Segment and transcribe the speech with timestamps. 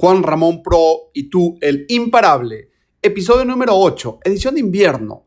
[0.00, 2.68] Juan Ramón Pro y tú, el imparable.
[3.02, 5.24] Episodio número 8, edición de invierno.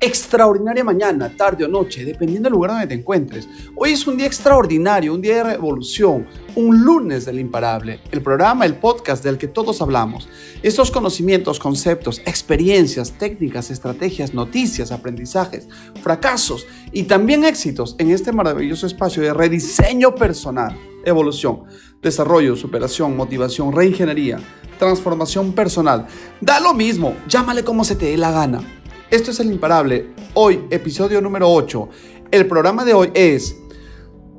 [0.00, 3.46] Extraordinaria mañana, tarde o noche, dependiendo del lugar donde te encuentres.
[3.76, 8.64] Hoy es un día extraordinario, un día de revolución, un lunes del imparable, el programa,
[8.64, 10.26] el podcast del que todos hablamos.
[10.62, 15.68] Estos conocimientos, conceptos, experiencias, técnicas, estrategias, noticias, aprendizajes,
[16.02, 21.64] fracasos y también éxitos en este maravilloso espacio de rediseño personal, evolución,
[22.00, 24.38] desarrollo, superación, motivación, reingeniería,
[24.78, 26.06] transformación personal.
[26.40, 28.79] Da lo mismo, llámale como se te dé la gana
[29.10, 30.14] esto es El Imparable.
[30.34, 31.88] Hoy, episodio número 8.
[32.30, 33.56] El programa de hoy es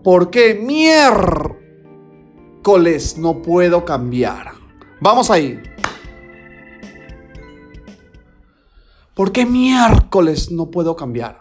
[0.02, 1.58] ¿Por qué miércoles
[3.18, 4.54] no puedo cambiar?
[5.02, 5.60] Vamos ahí.
[9.14, 11.41] ¿Por qué miércoles no puedo cambiar?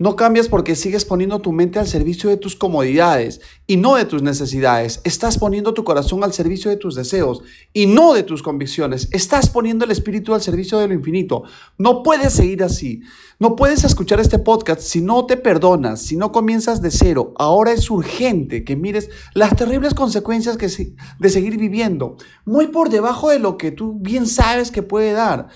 [0.00, 4.06] No cambias porque sigues poniendo tu mente al servicio de tus comodidades y no de
[4.06, 5.02] tus necesidades.
[5.04, 7.42] Estás poniendo tu corazón al servicio de tus deseos
[7.74, 9.10] y no de tus convicciones.
[9.12, 11.42] Estás poniendo el espíritu al servicio de lo infinito.
[11.76, 13.02] No puedes seguir así.
[13.38, 17.34] No puedes escuchar este podcast si no te perdonas, si no comienzas de cero.
[17.36, 20.68] Ahora es urgente que mires las terribles consecuencias que
[21.18, 25.48] de seguir viviendo, muy por debajo de lo que tú bien sabes que puede dar.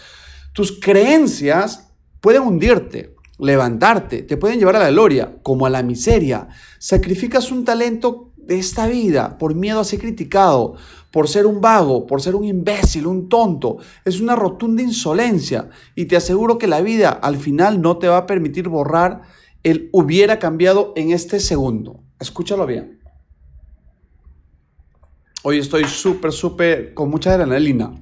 [0.53, 6.49] Tus creencias pueden hundirte levantarte, te pueden llevar a la gloria como a la miseria.
[6.79, 10.75] Sacrificas un talento de esta vida por miedo a ser criticado,
[11.11, 13.79] por ser un vago, por ser un imbécil, un tonto.
[14.05, 18.19] Es una rotunda insolencia y te aseguro que la vida al final no te va
[18.19, 19.23] a permitir borrar
[19.63, 22.03] el hubiera cambiado en este segundo.
[22.21, 23.01] Escúchalo bien.
[25.43, 27.93] Hoy estoy súper, súper con mucha adrenalina.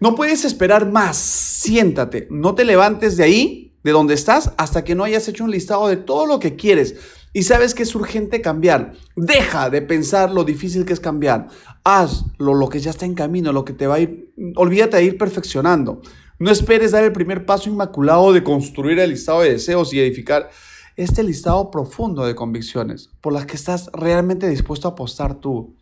[0.00, 1.16] No puedes esperar más.
[1.16, 5.50] Siéntate, no te levantes de ahí de donde estás hasta que no hayas hecho un
[5.50, 6.96] listado de todo lo que quieres
[7.32, 8.94] y sabes que es urgente cambiar.
[9.16, 11.48] Deja de pensar lo difícil que es cambiar.
[11.82, 14.32] Haz lo, que ya está en camino, lo que te va a ir.
[14.56, 16.00] Olvídate de ir perfeccionando.
[16.38, 20.48] No esperes dar el primer paso inmaculado de construir el listado de deseos y edificar
[20.96, 25.74] este listado profundo de convicciones por las que estás realmente dispuesto a apostar tú.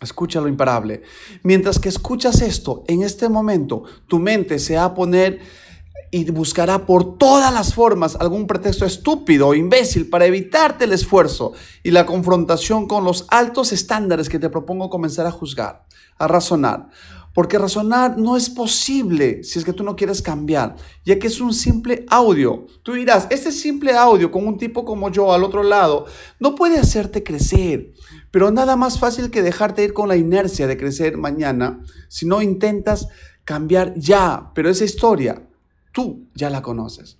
[0.00, 1.02] Escucha lo imparable.
[1.44, 5.40] Mientras que escuchas esto, en este momento, tu mente se va a poner
[6.14, 11.54] y buscará por todas las formas algún pretexto estúpido o imbécil para evitarte el esfuerzo
[11.82, 15.86] y la confrontación con los altos estándares que te propongo comenzar a juzgar,
[16.18, 16.90] a razonar.
[17.32, 21.40] Porque razonar no es posible si es que tú no quieres cambiar, ya que es
[21.40, 22.66] un simple audio.
[22.82, 26.04] Tú dirás, este simple audio con un tipo como yo al otro lado
[26.38, 27.94] no puede hacerte crecer,
[28.30, 32.42] pero nada más fácil que dejarte ir con la inercia de crecer mañana si no
[32.42, 33.08] intentas
[33.44, 34.50] cambiar ya.
[34.54, 35.48] Pero esa historia
[35.92, 37.18] tú ya la conoces.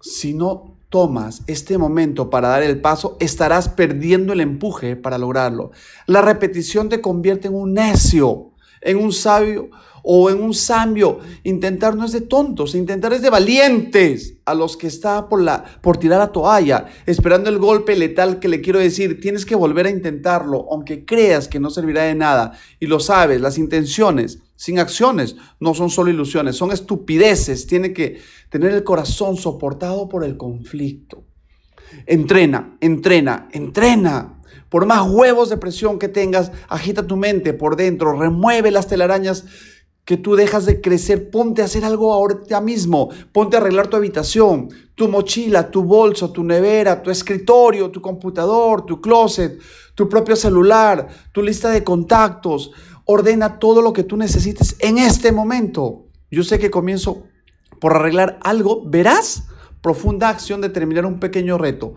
[0.00, 5.70] Si no tomas este momento para dar el paso, estarás perdiendo el empuje para lograrlo.
[6.06, 9.70] La repetición te convierte en un necio, en un sabio
[10.04, 11.18] o en un sambio.
[11.42, 15.64] Intentar no es de tontos, intentar es de valientes a los que está por, la,
[15.80, 19.20] por tirar la toalla, esperando el golpe letal que le quiero decir.
[19.20, 22.52] Tienes que volver a intentarlo, aunque creas que no servirá de nada.
[22.78, 27.66] Y lo sabes, las intenciones sin acciones no son solo ilusiones, son estupideces.
[27.66, 28.20] Tiene que
[28.50, 31.24] tener el corazón soportado por el conflicto.
[32.06, 34.40] Entrena, entrena, entrena.
[34.68, 39.44] Por más huevos de presión que tengas, agita tu mente por dentro, remueve las telarañas
[40.04, 43.96] que tú dejas de crecer, ponte a hacer algo ahorita mismo, ponte a arreglar tu
[43.96, 49.58] habitación, tu mochila, tu bolso, tu nevera, tu escritorio, tu computador, tu closet,
[49.94, 52.72] tu propio celular, tu lista de contactos,
[53.04, 56.06] ordena todo lo que tú necesites en este momento.
[56.30, 57.24] Yo sé que comienzo
[57.80, 59.44] por arreglar algo, verás
[59.82, 61.94] profunda acción de terminar un pequeño reto.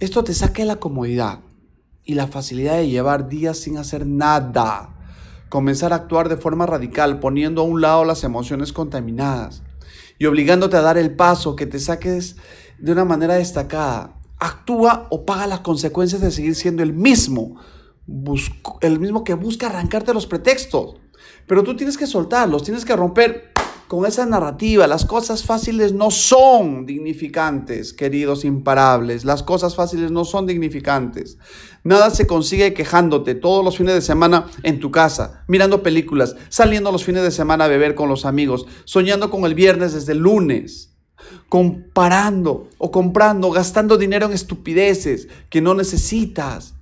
[0.00, 1.40] Esto te saca de la comodidad
[2.04, 4.94] y la facilidad de llevar días sin hacer nada.
[5.48, 9.62] Comenzar a actuar de forma radical, poniendo a un lado las emociones contaminadas
[10.18, 12.36] y obligándote a dar el paso que te saques
[12.78, 14.20] de una manera destacada.
[14.38, 17.56] Actúa o paga las consecuencias de seguir siendo el mismo
[18.80, 20.96] el mismo que busca arrancarte los pretextos.
[21.46, 23.52] Pero tú tienes que soltarlos, tienes que romper
[23.88, 24.86] con esa narrativa.
[24.86, 29.24] Las cosas fáciles no son dignificantes, queridos imparables.
[29.24, 31.38] Las cosas fáciles no son dignificantes.
[31.84, 36.90] Nada se consigue quejándote todos los fines de semana en tu casa, mirando películas, saliendo
[36.90, 40.18] los fines de semana a beber con los amigos, soñando con el viernes desde el
[40.18, 40.92] lunes
[41.48, 46.75] comparando o comprando, gastando dinero en estupideces que no necesitas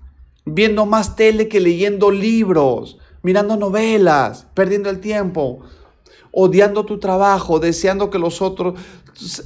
[0.44, 5.60] viendo más tele que leyendo libros, mirando novelas, perdiendo el tiempo.
[6.36, 8.74] odiando tu trabajo, deseando que los otros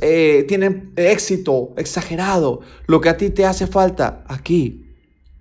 [0.00, 4.86] eh, tienen éxito exagerado, lo que a ti te hace falta aquí.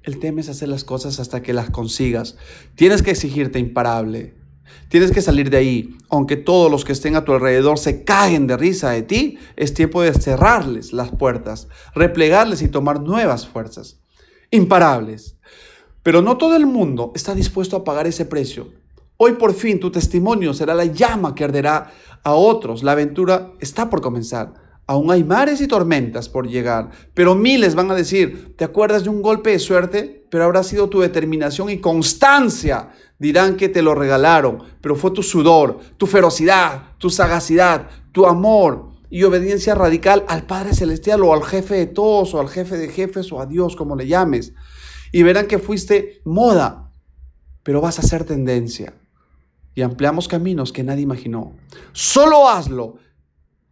[0.04, 2.38] El tema es hacer las cosas hasta que las consigas.
[2.76, 4.36] Tienes que exigirte imparable.
[4.90, 5.98] Tienes que salir de ahí.
[6.10, 9.74] Aunque todos los que estén a tu alrededor se caguen de risa de ti, es
[9.74, 14.00] tiempo de cerrarles las puertas, replegarles y tomar nuevas fuerzas.
[14.52, 15.36] Imparables.
[16.04, 18.70] Pero no todo el mundo está dispuesto a pagar ese precio.
[19.18, 21.92] Hoy por fin tu testimonio será la llama que arderá
[22.24, 22.82] a otros.
[22.82, 24.54] La aventura está por comenzar.
[24.86, 29.10] Aún hay mares y tormentas por llegar, pero miles van a decir, ¿te acuerdas de
[29.10, 30.26] un golpe de suerte?
[30.30, 32.92] Pero habrá sido tu determinación y constancia.
[33.20, 38.97] Dirán que te lo regalaron, pero fue tu sudor, tu ferocidad, tu sagacidad, tu amor
[39.10, 42.90] y obediencia radical al Padre Celestial o al jefe de todos o al jefe de
[42.90, 44.54] jefes o a Dios, como le llames.
[45.12, 46.92] Y verán que fuiste moda,
[47.64, 48.94] pero vas a ser tendencia
[49.78, 51.54] y ampliamos caminos que nadie imaginó.
[51.92, 52.96] Solo hazlo.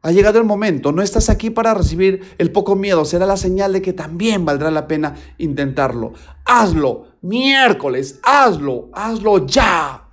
[0.03, 3.73] Ha llegado el momento, no estás aquí para recibir el poco miedo, será la señal
[3.73, 6.13] de que también valdrá la pena intentarlo.
[6.45, 10.09] Hazlo, miércoles, hazlo, hazlo ya.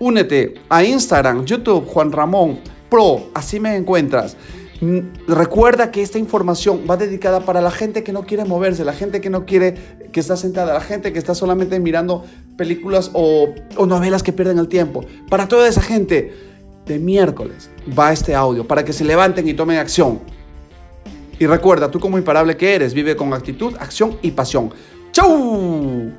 [0.00, 4.36] Únete a Instagram, YouTube, Juan Ramón Pro, así me encuentras.
[5.26, 9.20] Recuerda que esta información va dedicada para la gente que no quiere moverse, la gente
[9.20, 9.74] que no quiere,
[10.12, 12.24] que está sentada, la gente que está solamente mirando
[12.56, 13.54] películas o,
[13.86, 15.04] novelas que pierden el tiempo.
[15.28, 16.32] Para toda esa gente,
[16.86, 20.20] de miércoles va este audio para que se levanten y tomen acción.
[21.40, 24.72] Y recuerda, tú como imparable que eres, vive con actitud, acción y pasión.
[25.12, 26.12] ¡Chau!